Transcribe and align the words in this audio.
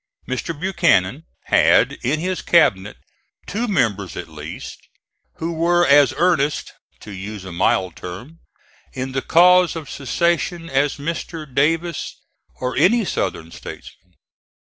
Mr. 0.27 0.59
Buchanan 0.59 1.25
had 1.43 1.91
in 2.03 2.19
his 2.19 2.41
cabinet 2.41 2.97
two 3.45 3.67
members 3.67 4.17
at 4.17 4.27
least, 4.27 4.79
who 5.35 5.53
were 5.53 5.85
as 5.85 6.11
earnest 6.17 6.73
to 7.01 7.11
use 7.11 7.45
a 7.45 7.51
mild 7.51 7.95
term 7.95 8.39
in 8.93 9.11
the 9.11 9.21
cause 9.21 9.75
of 9.75 9.87
secession 9.91 10.71
as 10.71 10.97
Mr. 10.97 11.45
Davis 11.45 12.15
or 12.55 12.75
any 12.75 13.05
Southern 13.05 13.51
statesman. 13.51 14.15